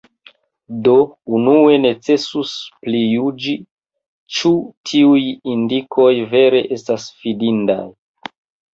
[0.85, 0.93] Do,
[1.39, 2.55] unue necesus
[2.87, 3.55] prijuĝi,
[4.39, 4.55] ĉu
[4.93, 5.23] tiuj
[5.55, 7.83] indikoj vere estas fidindaj.